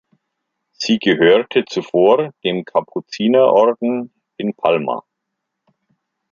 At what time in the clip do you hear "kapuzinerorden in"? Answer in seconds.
2.65-4.55